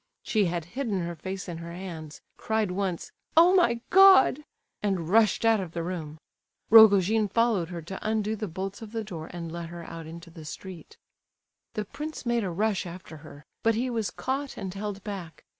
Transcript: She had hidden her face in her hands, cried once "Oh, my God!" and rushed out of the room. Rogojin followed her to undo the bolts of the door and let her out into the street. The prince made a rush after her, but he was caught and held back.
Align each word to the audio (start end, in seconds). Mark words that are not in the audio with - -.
She 0.23 0.45
had 0.45 0.65
hidden 0.73 1.01
her 1.01 1.15
face 1.15 1.47
in 1.47 1.59
her 1.59 1.71
hands, 1.73 2.21
cried 2.35 2.71
once 2.71 3.11
"Oh, 3.37 3.53
my 3.53 3.81
God!" 3.91 4.43
and 4.81 5.09
rushed 5.09 5.45
out 5.45 5.59
of 5.59 5.73
the 5.73 5.83
room. 5.83 6.17
Rogojin 6.71 7.27
followed 7.27 7.69
her 7.69 7.83
to 7.83 7.99
undo 8.01 8.35
the 8.35 8.47
bolts 8.47 8.81
of 8.81 8.93
the 8.93 9.03
door 9.03 9.27
and 9.31 9.51
let 9.51 9.69
her 9.69 9.83
out 9.83 10.07
into 10.07 10.31
the 10.31 10.43
street. 10.43 10.97
The 11.75 11.85
prince 11.85 12.25
made 12.25 12.43
a 12.43 12.49
rush 12.49 12.87
after 12.87 13.17
her, 13.17 13.45
but 13.61 13.75
he 13.75 13.91
was 13.91 14.09
caught 14.09 14.57
and 14.57 14.73
held 14.73 15.03
back. 15.03 15.43